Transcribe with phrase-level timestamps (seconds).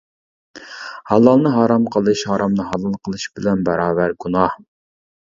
[1.09, 4.57] ھالالنى ھارام قىلىش ھارامنى ھالال قىلىش بىلەن باراۋەر گۇناھ!